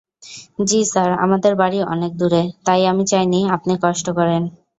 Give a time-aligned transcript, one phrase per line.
[0.67, 4.41] জ্বী স্যার, আমাদের বাড়ি অনেক দূরে, তাই আমি চাইনি আপনি কষ্ট করেন?